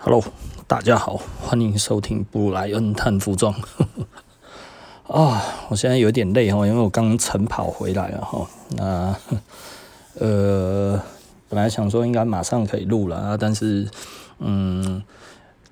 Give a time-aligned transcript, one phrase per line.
[0.00, 0.22] Hello，
[0.68, 3.52] 大家好，欢迎收听布莱恩探服装。
[5.08, 8.48] 啊，我现在有点累哈，因为我刚晨跑回来了哈。
[8.76, 9.16] 那
[10.24, 11.02] 呃，
[11.48, 13.88] 本来想说应该马上可以录了啊，但是
[14.38, 15.02] 嗯，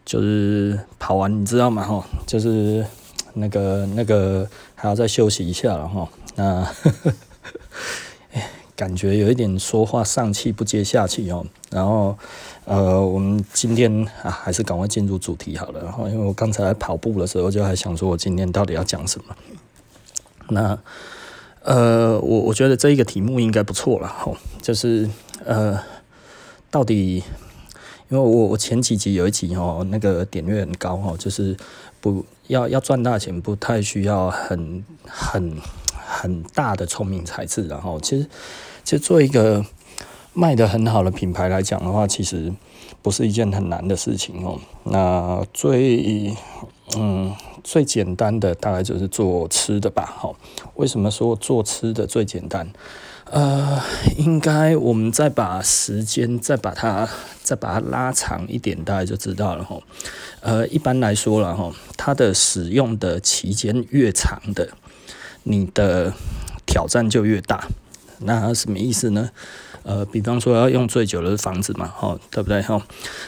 [0.05, 1.85] 就是跑完你知道吗？
[1.85, 2.85] 哈，就是
[3.35, 6.09] 那个那个还要再休息一下了哈。
[6.35, 7.13] 那呵呵
[8.77, 12.17] 感觉有一点说话上气不接下气哦，然后
[12.67, 15.83] 呃，我们今天啊还是赶快进入主题好了。
[15.83, 19.35] 然后因为我刚才跑步的时候就还想说，我今天到底要讲什么？
[20.51, 20.79] 那
[21.63, 25.09] 呃，我我觉得这一个题目应该不错了哈，就是
[25.45, 25.81] 呃，
[26.71, 27.25] 到底
[28.11, 31.57] 因为我我前几集有一集哦，那个点阅很高哦，就是
[32.01, 35.57] 不要要赚大钱，不太需要很很。
[36.07, 38.29] 很大的聪明才智，然后其实，
[38.85, 39.65] 其实做一个
[40.33, 42.53] 卖得很好的品牌来讲的话，其实
[43.03, 44.61] 不是一件很难的事情哦。
[44.85, 46.33] 那最
[46.97, 47.35] 嗯
[47.65, 50.15] 最简单的大概就是做吃的吧。
[50.17, 50.37] 好，
[50.77, 52.71] 为什么说做吃的最简单？
[53.29, 53.83] 呃，
[54.17, 57.09] 应该我们再把时间再把它
[57.43, 59.77] 再把它拉长一点，大家就知道了哈。
[60.43, 64.69] 呃，一般来说了哈，它的使用的期间越长的。
[65.49, 66.13] 你的
[66.67, 67.69] 挑战就越大，
[68.19, 69.31] 那什么意思呢？
[69.87, 72.61] 呃，比方说要用最久的房子嘛，吼，对不对？
[72.63, 72.83] 吼，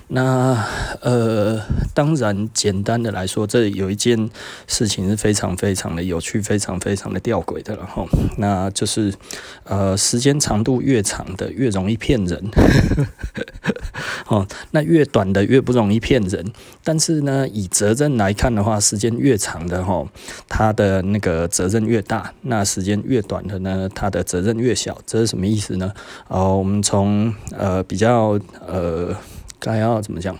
[0.08, 0.60] 那
[1.00, 1.62] 呃，
[1.94, 4.28] 当然简单的来说，这有一件
[4.66, 9.14] 事情是非常非常的有趣，非常非常的吊诡的，然后那就是
[9.62, 12.42] 呃，时间长度越长的越容易骗人。
[14.26, 16.52] 哦，那越短的越不容易骗人，
[16.84, 20.06] 但是呢，以责任来看的话，时间越长的哈，
[20.48, 24.98] 它的那个责任越大；那时间越短的呢，它的责任越小。
[25.06, 25.90] 这是什么意思呢？
[26.28, 29.14] 哦，我们从呃比较呃
[29.58, 30.36] 该要怎么讲？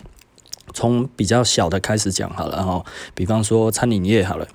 [0.74, 4.46] 从比较小的开始讲好了哈，比方说餐饮业好了，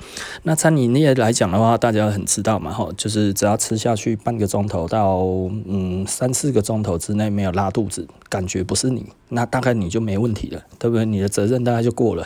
[0.43, 5.17] 那餐饮业来讲的话，大家很知道嘛哈，就是只要吃下去半个钟头到
[5.65, 11.03] 嗯三四个钟头之内没有拉肚子，感觉不是你，那大概你就没问题了，对不对？
[11.03, 12.25] 你的责任大概就过了。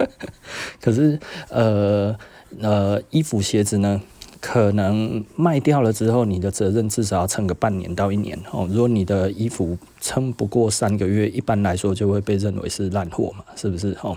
[0.80, 1.20] 可是
[1.50, 2.16] 呃
[2.60, 4.00] 呃衣服鞋子呢？
[4.40, 8.66] 可能卖掉了之后，你的责任至少要撑个半年到一年哦。
[8.70, 13.94] 如果你的衣服撑不过三个月，一般来说就会被认为是烂货嘛，是不是？
[14.02, 14.16] 哦，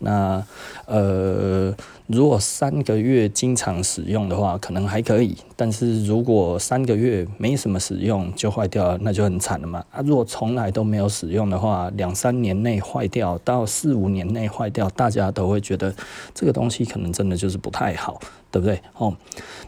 [0.00, 0.44] 那
[0.84, 1.74] 呃，
[2.06, 5.34] 如果三个月经常使用的话，可能还可以。
[5.56, 9.82] 但是如果三个月没什么使用就坏掉了，那就很惨了嘛。
[9.90, 15.94] 啊，如果从来都没有使用的话，两三年内坏掉到四五年内坏掉，大家都会觉得
[16.34, 18.20] 这个东西可能真的就是不太好。
[18.52, 18.80] 对不对？
[18.98, 19.16] 哦，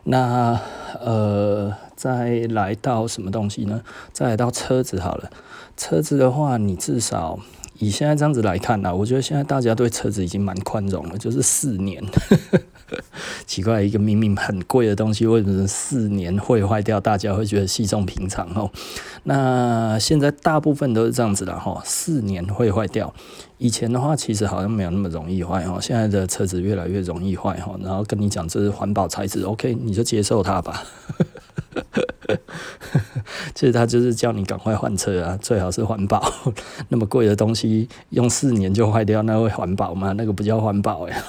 [0.05, 0.61] 那
[1.01, 3.83] 呃，再来到什么东西呢？
[4.13, 5.31] 再来到车子好了。
[5.77, 7.41] 车子的话，你至少
[7.85, 12.03] 以现在这样子来看呢，我觉得现在大家对车子已经蛮宽容了，就是四年。
[13.47, 17.01] 奇怪，一个明明很贵的东西，为什么四年会坏掉？
[17.01, 18.71] 大家会觉得稀松平常哦。
[19.25, 23.13] 那现在大部分都是这样子的哈，四年会坏掉。
[23.59, 25.79] 以前的话，其实好像没有那么容易坏哈。
[25.81, 27.75] 现在的车子越来越容易坏哈。
[27.83, 30.85] 然后跟你讲这是环保材质，OK，你就接受它吧。
[33.55, 36.23] 其实他就是叫你赶快换车啊，最好是环保。
[36.89, 40.13] 那么贵的东西用四年就坏掉，那会环保吗？
[40.17, 41.23] 那个不叫环保哎。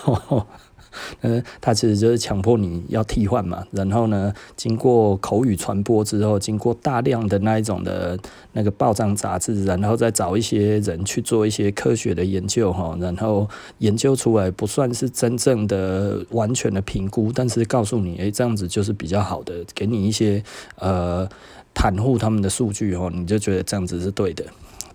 [1.22, 8.18] 嗯，他其实就是强迫你要替换嘛，然后呢，经过口语传播之后，经过大量的那一种的
[8.54, 13.48] 那个报章杂志，然后再找一些人去做一些科学的研究哈，然后
[13.80, 20.44] 研究出来不算是真正的完全的评估，但是告诉你，诶，这样子就是比较好的，给你一些
[20.78, 21.28] 呃
[21.74, 24.46] 袒护他们的数据哦，你就觉得这样子是对的，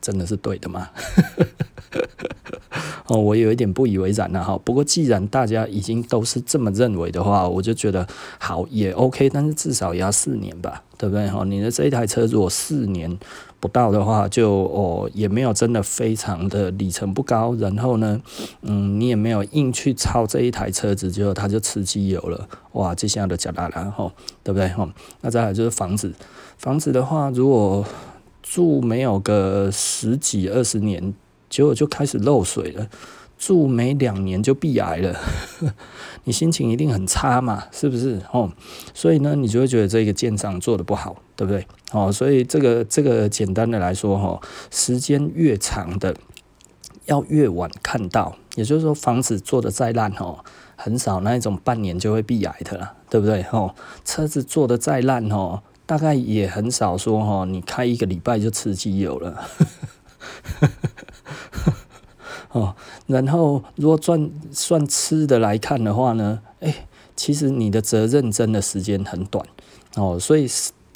[0.00, 0.88] 真的是对的吗？
[3.10, 4.56] 哦，我有一点不以为然了哈。
[4.64, 8.06] 不过既然大家已经都是这么认为的话，我就觉得
[8.38, 9.28] 好也 OK。
[9.28, 11.28] 但是至少也要四年吧，对不对？
[11.28, 13.18] 哈，你的这一台车如果四年
[13.58, 17.52] 不到的话，就哦也没有真的非常的里程不高。
[17.56, 18.20] 然后呢，
[18.62, 22.48] 嗯，你也没有硬去超这一台车子，结果它就吃机油了。
[22.74, 24.12] 哇，这下就假大了哈，
[24.44, 24.68] 对不对？
[24.68, 24.88] 哈，
[25.22, 26.12] 那再来就是房子，
[26.58, 27.84] 房子的话，如果
[28.40, 31.12] 住没有个十几二十年。
[31.50, 32.88] 结果就开始漏水了，
[33.36, 35.18] 住没两年就壁癌了，
[36.24, 38.22] 你心情一定很差嘛，是不是？
[38.32, 38.50] 哦，
[38.94, 41.66] 所以呢，你就会觉得这个建商做得不好，对不对？
[41.92, 46.14] 哦，所以这个这个简单的来说，哈，时间越长的，
[47.06, 50.44] 要越晚看到，也就是说，房子做得再烂，哦，
[50.76, 53.44] 很少那一种半年就会壁癌的了，对不对？
[53.50, 53.74] 哦，
[54.04, 59.42] 车子做得再烂，哦，大概也很少说，哦，你开一个礼拜就吃机油了。
[62.52, 62.74] 哦
[63.06, 69.44] 然后如果算算吃的来看的话呢，哎，其实你的责任真的时间很短
[69.96, 70.48] 哦，所以。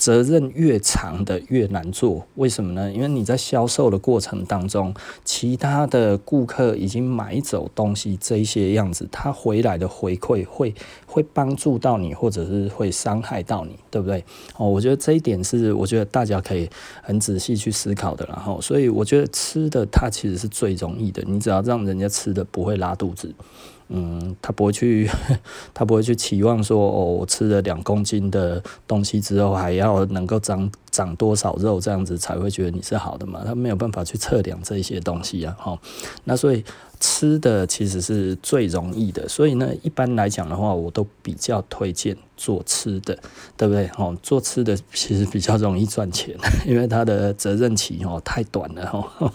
[0.05, 2.93] 责任越长的越难做，为什么呢？
[2.93, 10.75] 因为你在销售的过程当中，其他的顾客已经买走东西，这一些样子，他回来的回馈会
[11.07, 14.23] 会帮助到你，或者是会伤害到你，对不对？
[14.59, 16.69] 哦，我觉得这一点是我觉得大家可以
[17.03, 23.35] 很仔细去思考的，然后，所以我觉得吃的它其实是最容易的，你只要让人家吃的不会拉肚子。
[23.89, 25.09] 嗯，他不会去，
[25.75, 33.43] 他不会去期望说，哦，我吃了两公斤的东西之后，还要能够长长多少肉，这样子才会觉得你是好的嘛？
[33.45, 35.79] 他没有办法去测量这些东西啊，哈。
[36.25, 36.65] 那所以
[36.99, 43.19] 吃的其实是最容易的，所以呢，一般来讲的话，我都比较推荐做吃的，
[43.57, 43.91] 对不对？
[43.99, 46.35] 哦，做吃的其实比较容易赚钱，
[46.67, 49.33] 因为它的责任期哦太短了，哈。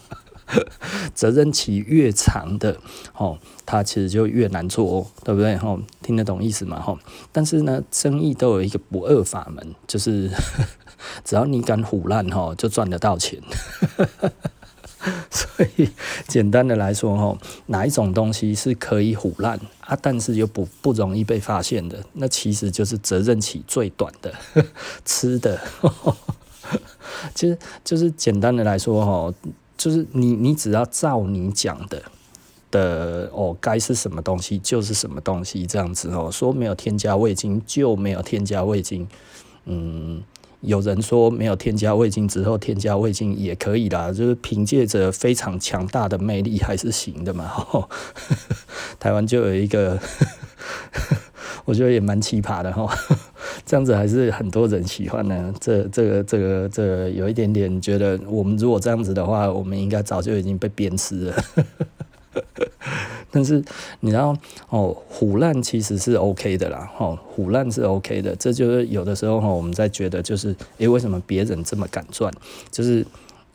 [1.13, 2.77] 责任期越长的，
[3.15, 5.55] 哦，它其实就越难做哦，对不对？
[5.57, 6.79] 哦，听得懂意思吗？
[6.79, 6.97] 哈，
[7.31, 10.29] 但是呢，生意都有一个不二法门，就是
[11.23, 13.41] 只要你敢唬烂，哈，就赚得到钱。
[15.31, 15.89] 所以
[16.27, 17.37] 简单的来说，哈，
[17.67, 24.33] 哪一种东西是可以唬烂啊，但是又不不容易被发现的，那其实就是责任期最短的
[25.05, 25.59] 吃的。
[27.33, 29.33] 其实就是简单的来说，哈。
[29.79, 32.03] 就是你，你只要照你讲的
[32.69, 36.29] 的哦，该是什么东西就是什么东西，这样子哦。
[36.29, 39.07] 说没有添加味精就没有添加味精，
[39.63, 40.21] 嗯，
[40.59, 47.49] 有人说没有添加味精之后添加味精也可以啦，就是凭借着非常强大的魅力还是行的嘛。
[47.71, 47.89] 哦、
[48.99, 49.97] 台湾就有一个。
[51.69, 52.91] 我觉得也蛮奇葩的哈，
[53.63, 55.53] 这样子还是很多人喜欢呢。
[55.61, 61.43] 这、这个、这个、这个有一点点觉得，我们如果这样子的话，我们应该早就已经被鞭尸了。
[63.29, 63.63] 但是
[63.99, 64.35] 你知道
[64.69, 68.35] 哦，虎烂其实是 OK 的啦，哦，虎烂是 OK 的。
[68.35, 72.33] 这就是有的时候哈，我们在觉得就是，诶，为什么别人这么敢赚？
[72.71, 73.05] 就是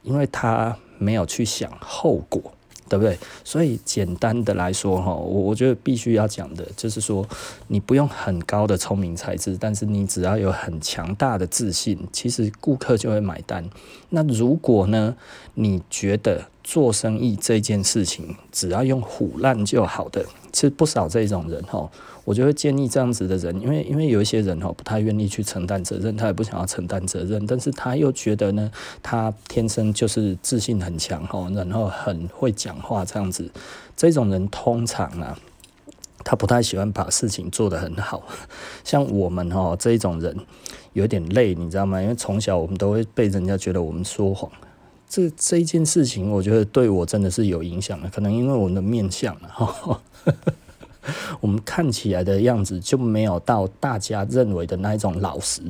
[0.05, 2.41] 因为他没有去想后果。
[2.95, 3.19] 对不对？
[3.43, 7.27] 所以简单的来说，哈，我我觉得必须要讲的就是说，
[7.67, 13.69] 你不用很高的聪明才智，但是你只要有很强大的自信，其实顾客就会买单。
[14.11, 15.17] 那如果呢，
[15.55, 21.91] 你觉得做生意这件事情只要用虎烂就好的，其实不少这种人，哈。
[22.25, 28.71] 我就会建议这样子的人，因为因为有一些人哈不太愿意去承担责任，他也不想要承担责任，但是他又觉得呢，
[29.03, 33.51] 他天生就是自信很强哈，然后很会讲话这样子，
[33.95, 35.39] 这种人通常啊，
[36.25, 38.23] 他不太喜欢把事情做得很好，
[38.85, 40.35] 像我们哈这一种人
[40.95, 42.01] 有点累，你知道吗？
[42.01, 44.51] 因为从小我们都会被人家觉得我们说谎，
[45.07, 50.01] 这这一件事情，我觉得对我真的是有影响的，可能因为我们的面相哈。
[51.41, 55.63] 我们看起来的样子就没有到大家认为的那一种老实，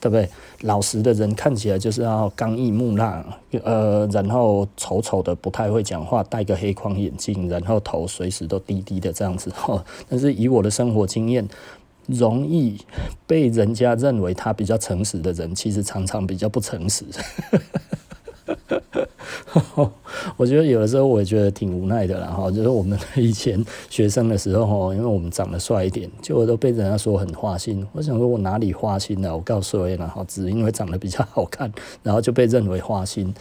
[0.00, 0.28] 对不对？
[0.62, 3.24] 老实的人看起来就是要刚毅木讷，
[3.64, 9.50] 呃，然后丑丑的，不太会讲话，戴个黑框眼镜，然后头随时都低低的这样子。
[10.08, 11.48] 但是以我的生活经验，
[12.06, 12.78] 容易
[13.26, 17.04] 被人家认为他比较诚实的人，其实常常比较不诚实。
[20.36, 27.86] 我觉得有的时候我也觉得挺无奈的啦哈，就是我们以前学生的时候哈，因为我们长得帅一点，结果都被人家说很花心。
[27.92, 29.34] 我想说我哪里花心了？
[29.34, 31.72] 我告诉你了哈，只因为长得比较好看，
[32.02, 33.32] 然后就被认为花心，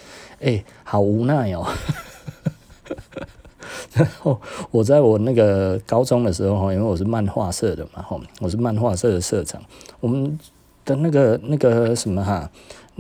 [0.41, 1.67] 哎，好无奈哦。
[3.93, 4.39] 然后
[4.71, 9.61] 我在我那个高中的时候哈，因为我是漫画社的嘛哈，我是漫画社的社长，
[9.99, 10.37] 我们
[10.85, 12.49] 的那个那个什么哈。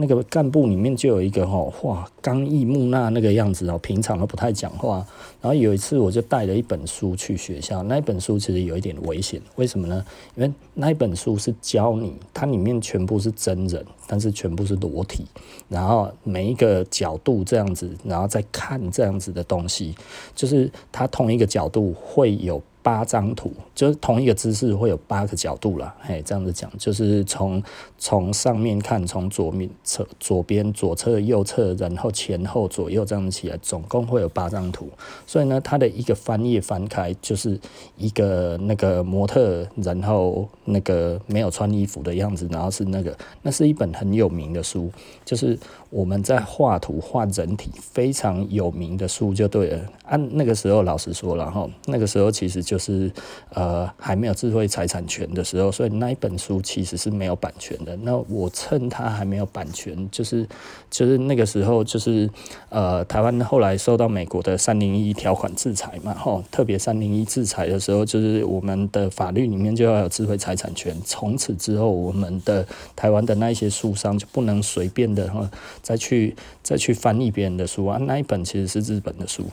[0.01, 5.05] 那个干部里面就有一个哈，哇，刚毅木讷那个样子哦，平常都不太讲话。
[5.41, 10.05] 然后有一次我就带了一本书去学校，那一本书其实有一点危险，为什么呢？
[10.37, 15.25] 因为那一本书是教你，它里面全部是真人，但是全部是裸体，
[15.67, 19.93] 然后每一个角度这样子，然后再看这样子的东西，
[20.33, 22.61] 就是它同一个角度会有。
[22.81, 27.63] 八张图就是同一个姿势会有八个角度啦，嘿，这样子讲就是从
[27.97, 34.89] 从上面看，从左面侧左边左侧右侧，然后前后左右这样子起来，总共会有八张图。
[35.25, 37.57] 所以呢，它的一个翻页翻开就是
[37.95, 44.91] 一个那个模特，然后那个没有穿衣服的样子，然后是那个那是一本很有名的书，
[45.23, 45.57] 就是
[45.89, 49.79] 我们在画图画人体非常有名的书就对了。
[50.03, 53.09] 按、啊、那个时候，老实说了哈，那个时候其实就是
[53.53, 57.95] 呃呃还没有智慧财产权的时候，所以那一本书其实是没有版权的。
[57.97, 60.47] 那我趁它还没有版权，就是
[60.89, 62.27] 就是那个时候就是
[62.69, 70.95] 呃台湾后来受到美国的三零一条款制裁嘛，吼，特别三零一制裁的时候，就是我们的法律里面就要有智慧财产权。
[71.05, 75.47] 从此之后，我们的台湾的那一些书商就不能随便的哈
[75.83, 77.97] 再去再去翻译别人的书啊。
[77.97, 79.43] 那一本其实是日本的书。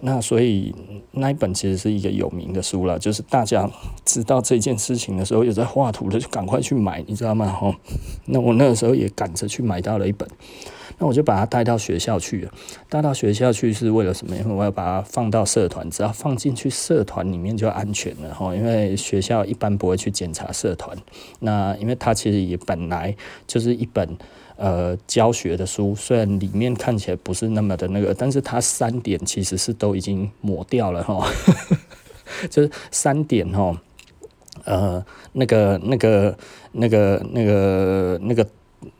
[0.00, 0.72] 那所以
[1.10, 3.63] 那一本其实是一个有名的书了，就是大家
[4.04, 7.46] 知道这件事情的时候，有在画图的就赶快去买，你知道吗？
[7.46, 7.74] 哈，
[8.26, 10.28] 那我那个时候也赶着去买到了一本，
[10.98, 12.52] 那我就把它带到学校去了。
[12.88, 14.36] 带到学校去是为了什么？
[14.36, 18.54] 因为我要把它放到社团，只要放进去社团里面就安全了哈。
[18.54, 20.96] 因为学校一般不会去检查社团，
[21.40, 23.14] 那因为它其实也本来
[23.46, 24.16] 就是一本。
[24.56, 31.28] 呃，教学的书虽然里面看起来不是那么的那个，但是它三点其实是都已经抹掉了哈，
[32.48, 33.80] 就是三点哈，
[34.64, 36.36] 呃，那个、那个、
[36.72, 38.46] 那个、那个、那个。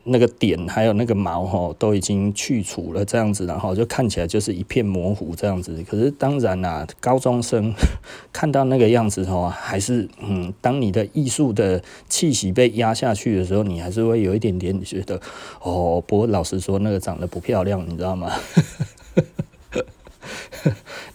[0.03, 5.83] 那个点还有那个毛哈都已经去除了，这样子，然后就看起来就是一片模糊这样子。
[5.87, 7.71] 可是当然啦、高中生
[8.33, 15.21] 看到那个样子哈，还是嗯，当你的艺术的气息被压下去的时候，你还是会有一点点觉得
[15.61, 16.03] 哦。
[16.07, 18.31] 不过老实说，那个长得不漂亮，你知道吗？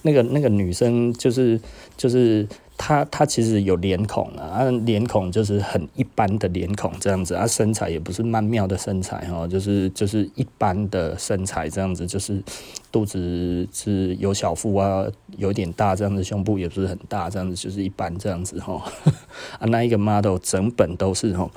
[0.02, 1.60] 那个那个女生就是
[2.00, 2.48] 就是。
[2.82, 12.42] 他他其实有脸孔啊，啊，脸孔就是很一般的脸孔这样子，啊，身材也不是曼妙的身材哈，就是就是一般的身材这样子，就是
[12.90, 15.04] 肚子是有小腹啊，
[15.36, 18.82] 有点大这样子，胸部也不是很大这样子，就是一般这样子哈。
[19.60, 21.50] 啊，那一个 model 整本都是哈，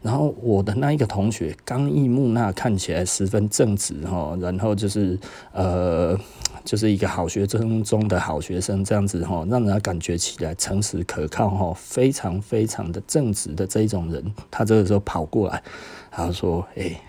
[0.00, 5.18] 然后我的那一个同学刚毅木讷，看起来十分正直哈，然后就是
[5.52, 6.18] 呃。
[6.64, 14.34] 就是一个好学生中的好学生，这样子哈，让人家感觉起来诚实可靠哈，非常非常的正直的这一种人。
[14.50, 15.62] 他这个时候跑过来，
[16.10, 17.00] 他说：“哎、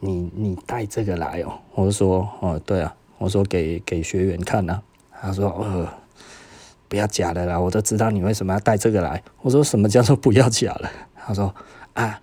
[0.00, 4.80] 你你带这个来哦。”我说：“哦，对啊。”我说给：“给学员看呐。”
[5.20, 5.88] 他说：“呃，
[6.86, 10.90] 不要假的啦，我都知道你为什么要带这个来。”我说：“什么叫做不要假了？”
[11.26, 11.52] 他说
[11.94, 12.20] ：“啊，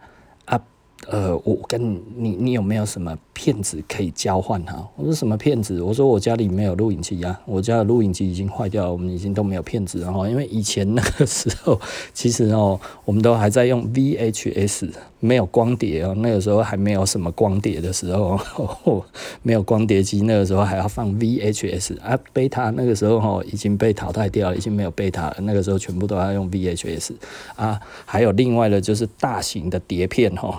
[1.10, 5.82] 呃，我跟你你有没有什么？”片子可以交换哈，我说什么片子？
[5.82, 10.28] 我说我家里没有录影机啊，我家的录影机已经坏掉了，我们已经都没有片子了哈。
[10.30, 11.78] 因为以前那个时候，
[12.14, 16.16] 其实哦，我们都还在用 VHS，没有光碟哦。
[16.20, 18.40] 那个时候还没有什么光碟的时候，
[19.44, 22.18] 没有光碟机，那个时候还要放 VHS 啊。
[22.32, 25.36] 贝塔那个时候哦已经被淘汰掉了，已经没有贝塔了。
[25.42, 27.12] 那个时候全部都要用 VHS
[27.58, 27.78] 啊。
[28.06, 30.58] 还有另外的就是大型的碟片哈。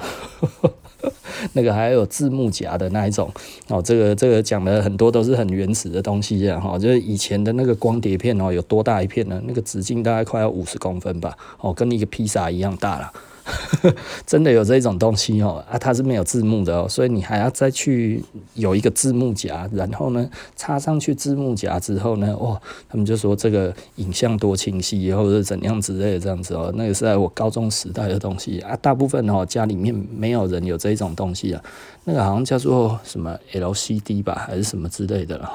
[1.52, 3.30] 那个还有字幕夹的那一种
[3.68, 9.40] 哦，这个这个讲的很多都是很原始的东西啊，哈，就是以前的那个光碟片哦，有多大一片呢？
[9.46, 13.12] 那个直径大概快要五十公分吧，哦，跟一个披萨一样大了。
[14.26, 18.22] 真的有这种东西哦啊，它是没有字幕的哦，所以你还要再去
[18.54, 31.62] 有一个字幕夹，然后呢插上去字幕夹之后呢，哇，他们就说这个影像多清晰，或者是怎样之类的这样子哦，那个是在我高中时代的东西啊，大部分哦家里面没有人有这一种东西啊，
[32.04, 35.50] 那个好像叫做什么 LCD 吧，还是什么之类的了。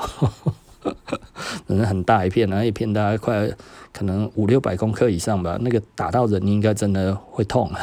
[1.67, 3.49] 可能很大一片，然后一片大概快
[3.93, 5.57] 可能五六百公克以上吧。
[5.61, 7.69] 那个打到人应该真的会痛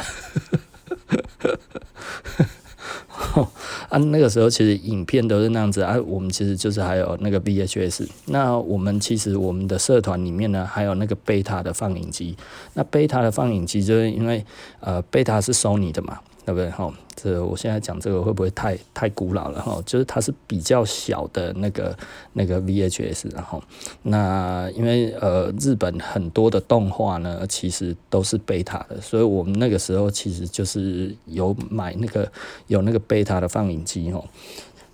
[3.89, 3.97] 啊！
[3.97, 5.97] 那个时候其实影片都是那样子啊。
[6.05, 8.07] 我们其实就是还有那个 VHS。
[8.27, 12.35] 那我们其实我们的社团里面呢，还有那个贝塔的放映机。
[12.73, 14.45] 那贝塔的放映机就是因为
[14.79, 16.19] 呃，贝塔是 Sony 的嘛。
[16.45, 16.69] 对不对？
[16.71, 16.91] 哈，
[17.21, 19.61] 这我现在讲这个会不会太太古老了？
[19.61, 21.97] 哈，就是它是比较小的那个
[22.33, 23.61] 那个 VHS，然后
[24.03, 32.31] 那因为呃日本很多的动画呢，其实都是贝塔的，所以我们那个时候其实就是有买那个
[32.67, 34.23] 有那个贝塔的放映机哦。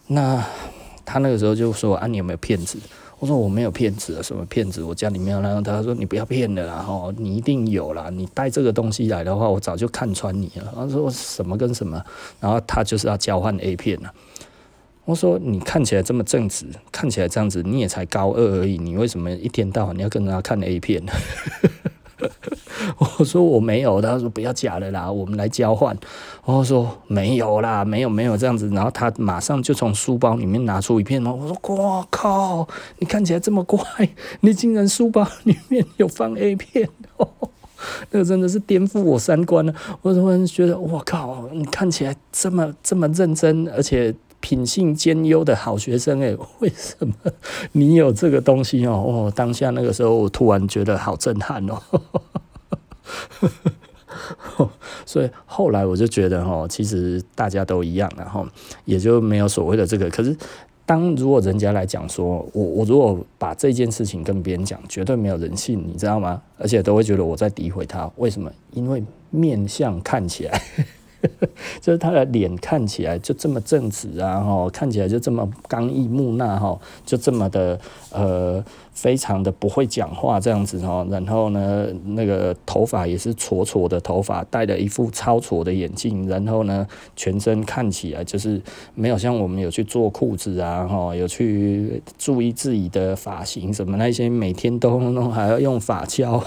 [0.07, 0.43] 那
[1.05, 2.79] 他那个时候就说啊，你有没有片子？
[3.19, 4.83] 我说我没有骗子啊，什么骗子？
[4.83, 5.39] 我家里没有。
[5.39, 8.09] 然后他说你不要骗了啦，吼，你一定有啦。
[8.11, 10.71] 你带这个东西来的话，我早就看穿你了。
[10.75, 12.03] 他说什么跟什么？
[12.39, 14.13] 然后他就是要交换 A 片了。
[15.05, 21.13] 我说你看起来这么正直，看起来这样子，你也才高二而已，你为什么一天到晚你要跟人家看 A 片呢？
[23.19, 25.95] 我说我没有，他说不要假的啦，我们来交换。
[26.43, 28.69] 我说没有啦，没有没有这样子。
[28.69, 31.31] 然后他马上就从书包里面拿出一片嘛。
[31.31, 32.67] 我说哇靠，
[32.99, 33.79] 你看起来这么乖，
[34.41, 37.27] 你竟然书包里面有放 A 片哦。
[38.09, 39.73] 那个真的是颠覆我三观了。
[40.01, 44.15] 我突然觉得，我靠，你看起来这么这么认真，而且
[44.45, 47.15] 品性兼优的好学生，诶， 为什么
[47.71, 48.91] 你有这个东西哦？
[48.91, 51.81] 哦，当下那个时候，我突然觉得好震撼哦。
[55.03, 58.45] 所以后来我就觉得，哦，其实大家都一样，然后
[58.85, 60.07] 也就没有所谓的这个。
[60.11, 60.37] 可是。
[60.87, 66.39] 当如果人家来讲说，我我如果把这件事情跟别人讲，绝对没有人信，你知道吗？
[66.59, 68.07] 而且都会觉得我在诋毁他。
[68.17, 68.51] 为什么？
[68.71, 70.61] 因为面相看起来。
[71.81, 77.79] 就是他的脸看起来就这么正直啊，哈，看起来就这么刚毅木讷，哈，就这么的
[78.11, 78.63] 呃，
[78.93, 81.05] 非常的不会讲话这样子哦。
[81.09, 88.61] 然后呢，那个头发也是挫挫的头发，戴了一副超挫的眼镜，然后呢，全身看起来就是
[88.93, 96.43] 没有像我们有去做裤子啊，哈，有去注意自己的发型什么那些，每天都弄还要用发胶。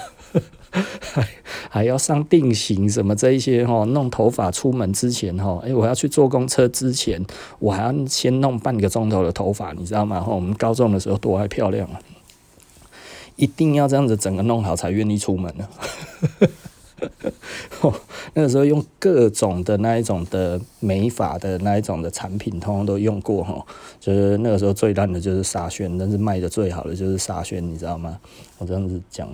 [0.70, 1.28] 还
[1.70, 7.24] 还要上定型什么这一些哈，弄头发出门之前哈，哎，我要去坐公车之前，
[7.58, 10.24] 我还要先弄半个钟头的头发，你知道吗？
[10.28, 12.00] 我们高中的时候多爱漂亮啊，
[13.36, 15.68] 一定要这样子整个弄好才愿意出门 呢。
[18.34, 23.64] 那个时候用各种的那一种的美发的那一种的产品，通通都用过哈。
[24.00, 28.18] 就是那个时候最烂的就是沙宣，但是卖的最好的就是沙宣，你知道吗？
[28.58, 29.28] 我这样子讲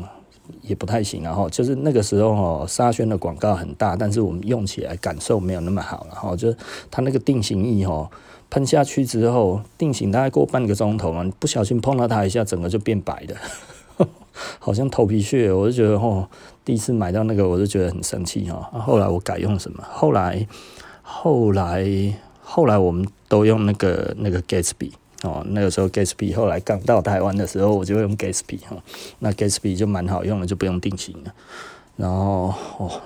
[0.63, 6.57] 也不太行，然后就是那个时候哦，沙宣的广告很大，但是我们用起来感受没有那么好，然后就是
[6.91, 8.11] 它那个定型液哦，
[8.51, 13.37] 喷下去之后定型大概过半个钟头嘛，不小心碰到它一下，整个就变白的，
[14.59, 16.29] 好像头皮屑，我就觉得哦，
[16.65, 18.71] 第一次买到那个我就觉得很生气哈。
[18.81, 19.83] 后来我改用什么？
[19.91, 20.47] 后来
[21.03, 21.87] 后来
[22.43, 24.93] 后来我们都用那个那个 Gatsby。
[25.25, 28.77] 哦，那个时候 Gatsby 后来刚到台湾的时候，我就用 Gatsby 哈，
[29.21, 31.35] 那 Gatsby 就蛮好用的，就不用定型了。
[31.97, 33.01] 然后哦，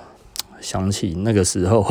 [0.59, 1.89] 想起那个时候，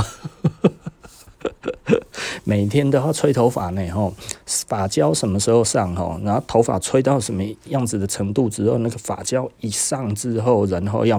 [2.45, 4.13] 每天都要吹头发呢，吼，
[4.45, 6.21] 发胶什么时候上吼？
[6.23, 11.19] 然后头发吹到什么样子的程度之后，那个发胶一上之后，然后要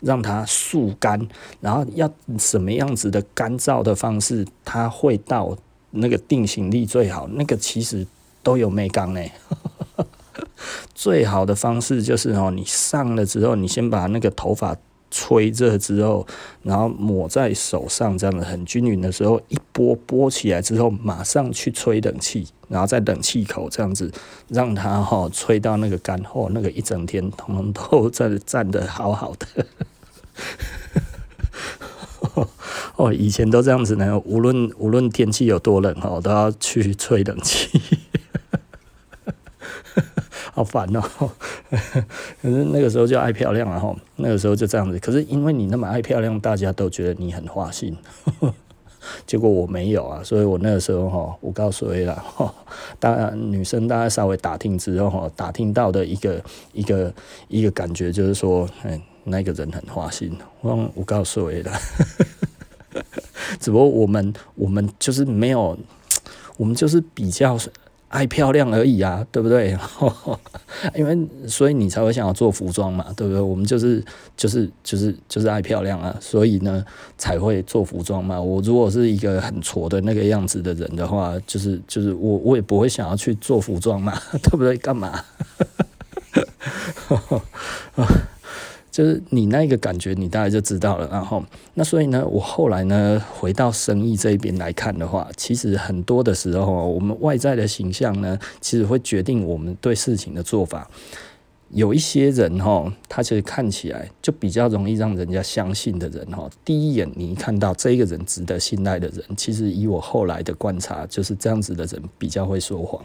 [0.00, 1.26] 让它速干，
[1.62, 5.56] 然后要什么样子的干燥的方式，它会到
[5.92, 7.26] 那个定型力最好。
[7.28, 8.06] 那个其实。
[8.42, 9.20] 都有美感呢，
[10.94, 14.76] 最好的方式就是哦，你上了之后，你先把那个头发
[15.10, 16.26] 吹热之后，
[16.62, 24.12] 然后抹在手上，这样的很均匀的时候，一拨拨起来之后，马上去吹冷气，然后在冷气口这样子
[24.48, 29.66] 让它哈吹到那个干后，那个一整天通通都在站得好好的。
[32.96, 37.80] 哦，以前都这样子呢，无论无论天气有多冷哦，都要去吹冷气。
[40.60, 41.02] 好烦哦！
[42.42, 44.98] 可是那个时候就爱漂亮了哈，那个时候就这样子。
[44.98, 47.96] 可是因为你那么爱漂亮，大家都觉得你很花心，
[49.24, 52.54] 结果我没有啊，所以我那个时候哈，我告诉你了哈，
[52.98, 56.44] 当然女生大家稍微打听之后哈，打听到的一个
[56.74, 57.10] 一个
[57.48, 60.36] 一个感觉就是说，嗯，那个人很花心。
[60.60, 61.72] 我我告诉你了，
[63.58, 65.78] 只不过我们我们就是没有，
[66.58, 67.58] 我们就是比较。
[68.10, 69.76] 爱漂亮而已啊，对不对？
[70.96, 71.16] 因为
[71.48, 73.40] 所以你才会想要做服装嘛，对不对？
[73.40, 74.04] 我们就是
[74.36, 76.84] 就是就是就是爱漂亮啊，所以呢
[77.16, 78.40] 才会做服装嘛。
[78.40, 84.76] 我如果是一个很挫的那个样子的人的话，就是就是我我也不会想要去做服装嘛， 对不对？
[84.76, 85.24] 干嘛？
[88.90, 91.08] 就是你那个感觉，你大概就知道了。
[91.10, 91.42] 然后，
[91.74, 100.90] 那所以呢，我后来呢，回到生意这一边来看的话，其实很多的时候，我们外在的形象呢，其实会决定我们对事情的做法。
[101.72, 113.00] 有一些人哈，他其实看起来就比较容易让人家相信的人哈，第一眼你一看到这个人值得信赖的人，其实以我后来的观察，就是这样子的人比较会说谎。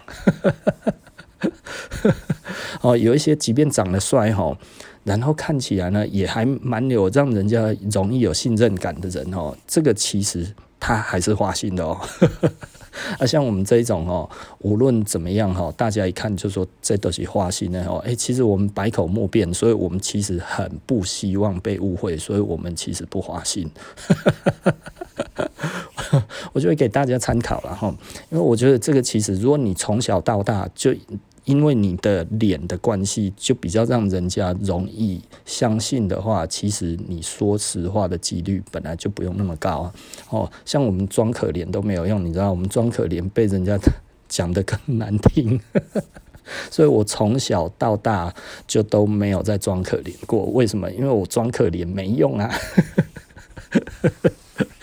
[2.82, 4.58] 哦，有一些即便长得帅哈。
[5.06, 9.56] 然后看起来呢，也还蛮有让人家容易有信任感的人哦。
[9.68, 10.46] 这个其实
[10.80, 11.98] 他还是花心的哦。
[13.20, 14.28] 啊，像我们这一种哦，
[14.60, 18.02] 无论怎么样哈，大家一看就说这都是花心的哦。
[18.06, 23.70] 诶，其实我们百口莫辩，所以我们其实很不希望被误会，所以我们其实不花心。
[26.54, 27.96] 我就会给大家参考了哈，
[28.32, 30.92] 因为我觉得这个其实，如果你从小到大就。
[31.46, 39.92] 因为你的脸的关系，就比较让人家容易相信的话，其实你说实话的几率本来就不用那么高。
[40.30, 43.80] 哦，像我们装可怜都没有用，你知道，我们装可怜被人家
[44.28, 45.60] 讲得更难听。
[46.70, 48.34] 所以我从小到大
[48.68, 50.46] 就都没有在装可怜过。
[50.46, 50.92] 为什么？
[50.92, 52.52] 因为我装可怜没用啊。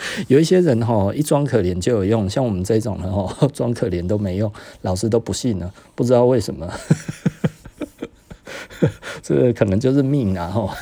[0.29, 6.71] 有一些人哈，一装可怜就有用，像我们这种人哈，装可怜都没用，老师都不信了，不知道为什么。
[9.23, 10.49] 这可能就是命啊！
[10.49, 10.75] 哈，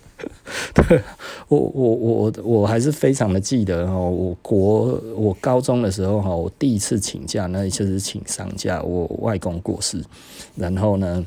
[0.72, 1.02] 对，
[1.48, 10.02] 我我我我还是非常的记得哦，我国我高中的时候哈，我第一次请假，那就是请丧假，我外公过世，
[10.56, 11.26] 然后呢，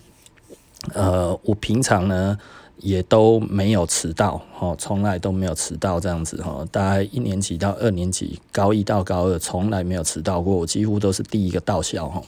[0.95, 2.35] 呃，我平常呢
[2.81, 12.21] 也都没有迟到，哦，从来都没有迟到这样子哈，大概一年级到二年级，高一到高二，从来没有迟到过，我几乎都是第一个到校哈。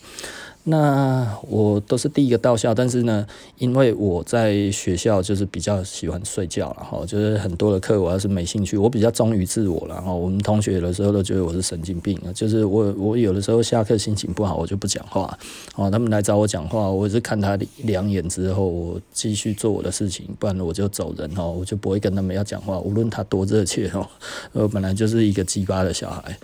[0.66, 15.38] 那我都是第一个到校，但是呢，因为我在学校就是比较喜欢睡觉，然后就是很多的课我要是没兴趣，我比较忠于自我，然后我们同学有的时候都觉得我是神经病，就是我我有的时候下课心情不好，我就不讲话，
[15.76, 24.08] 哦，他们来找我讲话，我是看他两眼之后，我继续做我的事情，不然我就走人哦，我就不会跟他们要讲话，无论他多热切哦，
[24.54, 26.38] 我本来就是一个鸡巴的小孩。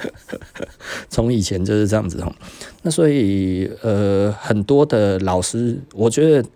[1.08, 2.32] 从以前就是这样子哈，
[2.82, 6.48] 那所以呃，很多的老师，我觉得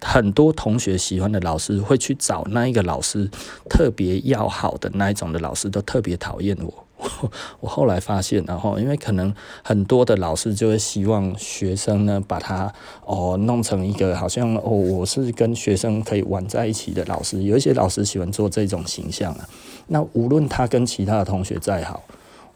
[0.00, 3.30] 很多同学喜欢的老师会去找那一个老师
[3.68, 6.86] 特别要好的那一种的老师，都特别讨厌我。
[7.60, 12.70] 我后来发现，然后因为可能很多的老师就会希望学生呢，把他
[13.06, 17.42] 哦弄成一个好像哦，我是跟学生可以玩在一起的老师。
[17.42, 19.48] 有一些老师喜欢做这种形象啊，
[19.86, 22.02] 那无论他跟其他的同学再好。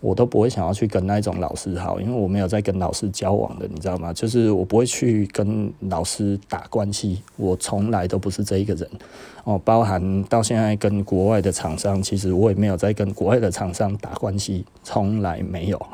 [0.04, 4.12] 我都不会想要去跟那种老师好，因为我没有在跟老师交往的，你知道吗？
[4.12, 8.86] 就是我不会去跟老师打关系，我从来都不是这一个人
[9.44, 9.58] 哦。
[9.64, 15.86] 包含到现在跟国外的厂商，其实我也没有在跟国外的厂商打关系，从来没有。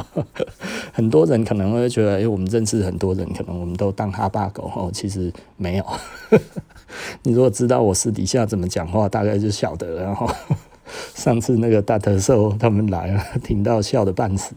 [0.92, 5.86] 很多人可能会觉得，哎，我们认识很多人，可能我们都当哈巴狗哦，其实没有。
[7.24, 10.02] 你如果知道我私底下怎么讲话，大概就晓得了。
[10.02, 10.28] 然后。
[11.14, 14.52] 上次那个大特瘦他们来了， 听到笑得半死。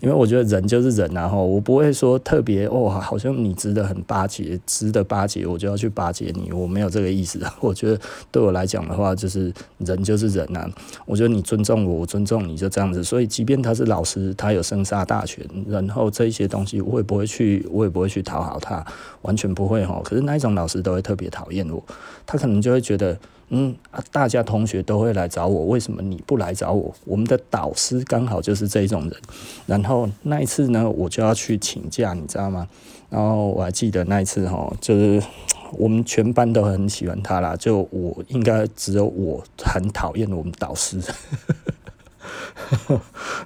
[0.00, 7.40] 因为我觉得人就是人，然后我不会说特别哦，好像你值得很巴结，值得巴结，我就要去巴结你，我没有这个意思。
[7.60, 10.68] 我觉得对我来讲的话，就是人就是人呐。
[11.06, 13.02] 我觉得你尊重我，我尊重你，就这样子。
[13.02, 18.84] 所以，即便他是老师，他有生杀大权，然后这一些东西，我也不会去，我也不会去讨好他，
[19.22, 20.00] 完全不会哈。
[20.04, 21.82] 可是那一种老师都会特别讨厌我，
[22.26, 23.18] 他可能就会觉得。
[23.48, 26.94] 嗯啊，大家同学都会来找我，为什么你不来找我？
[27.04, 29.16] 我们的导师刚好就是这种人。
[29.66, 32.66] 然后那一次呢，我就要去请假，你知道吗？
[33.10, 35.22] 然后我还记得那一次哈，就是
[35.72, 40.98] 我们全班都很喜欢他啦，就我应该只有我很讨厌我们导师。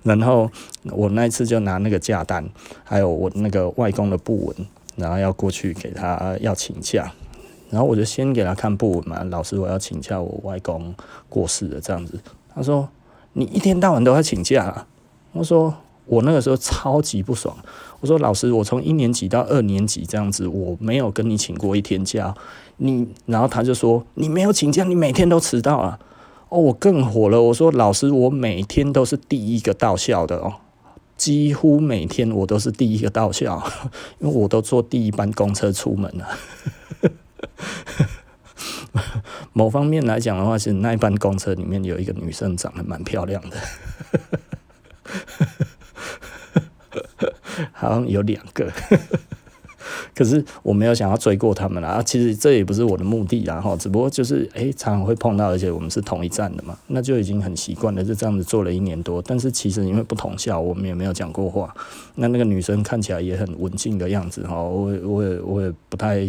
[0.04, 0.50] 然后
[0.84, 2.48] 我那一次就拿那个假单，
[2.84, 4.56] 还有我那个外公的布文，
[4.96, 7.12] 然后要过去给他要请假。
[7.70, 10.94] 然后我就先给他看布文嘛，老师，我要请假，我外公
[11.28, 12.18] 过世了这样子。
[12.54, 12.88] 他说
[13.34, 14.86] ：“你一天到晚都要请假啊？”
[15.32, 15.74] 我说
[16.06, 17.54] ：“我那个时候超级不爽。”
[18.00, 22.34] 我说：“老师，我从一年级到二年级这样子，我没有跟你请过一天假。
[22.78, 25.98] 你，然后他就说：‘你没有请假，你每天都迟到啊！’
[26.48, 27.42] 哦，我更火了。
[27.42, 30.54] 我说：‘老师，我每天都是第一个到校的哦，
[31.16, 33.62] 几乎每天我都是第一个到校，
[34.20, 36.26] 因为我都坐第一班公车出门了。’
[39.52, 43.56] 某方面来讲的话，是那一班公车里面有一个女生长得蛮漂亮的，
[47.72, 48.70] 好像有两个。
[50.18, 59.22] 可是我没有想要追过他们啦，其实这也不是我的目的啦，哈，只不过就是诶、常常会碰到，而且我们是同一站的嘛，那就已经很习惯了，就这样子做了一年多。
[59.22, 61.72] 但是其实因为不同校，我们也没有讲过话。
[62.16, 66.26] 那那个女生看起来也很文静的样子，哈，我我也我也不太，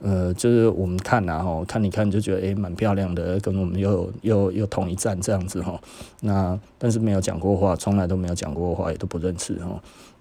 [0.00, 5.78] 呃，就是我们看呐，哈，看你看就觉得诶，蛮、漂亮的，跟我们又又又同一站这样子哈。
[6.22, 9.78] 那但是没有讲过话，从来都没有讲过话，也都不认识哈。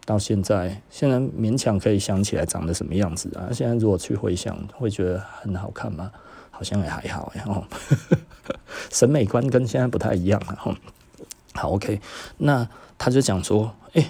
[0.08, 3.52] 到现在，现在勉强可以想起来长得什么样子啊？
[3.52, 6.10] 现在如果去回想，会觉得很好看吗？
[6.50, 7.62] 好像也还好，然后
[8.90, 10.74] 审美观跟现在不太一样了哈。
[11.54, 12.00] 好，OK，
[12.38, 12.66] 那
[12.98, 14.10] 他就讲说，诶，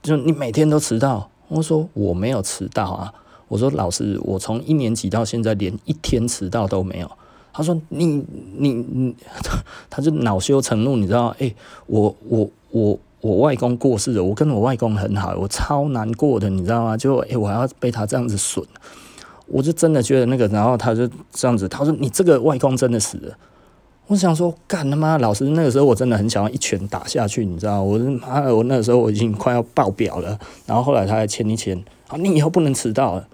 [0.00, 1.28] 就你每天都迟到。
[1.48, 3.12] 我说我没有迟到啊。
[3.48, 7.10] 我说老师，我从一年级到现在连一天迟到都没有。
[7.52, 8.24] 他说你
[8.56, 9.16] 你你，
[9.90, 11.34] 他就恼羞成怒，你知道？
[11.40, 11.52] 诶，
[11.86, 12.96] 我我我。
[13.26, 16.96] 我外公过世了，我跟我外公很好，我超难过的，你知道吗？
[16.96, 18.64] 就诶、欸，我还要被他这样子损，
[19.46, 23.36] 我就真的觉得那个，然后他就这样子，他说：“你这个外公真的死了。”
[24.06, 25.18] 我想说，干他妈！
[25.18, 27.82] 老师那个时候我真的很想要一拳打下去，你知道？
[27.82, 30.38] 我妈，我那个时候我已经快要爆表了。
[30.64, 33.26] 然后后来他还签一签，好，你以后不能迟到了。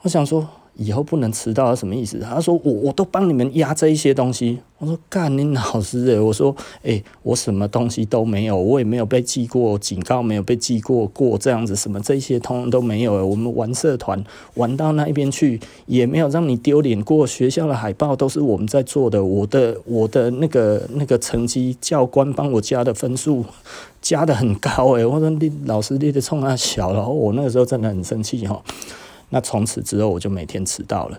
[0.00, 0.48] 我想说。
[0.76, 2.18] 以后不能迟到，什么意思？
[2.18, 4.58] 他说我我都帮你们压这一些东西。
[4.78, 13.24] 我说干你老师诶，我说诶、我什么东西都没有，我也没有被记过警告，没有被记过过这样子，什么这些通通都没有。
[13.24, 17.24] 我们玩社团玩到那一边去，也没有让你丢脸过。
[17.24, 23.44] 学校的海报都是我们在做的，我的我的那个那个成绩，教官帮我加的分数
[24.00, 25.04] 加得很高诶。
[25.04, 28.60] 我说你老师你得冲他小，然后我那个时候真的很生气哈。
[29.32, 31.18] 那从此之后，我就每天迟到了。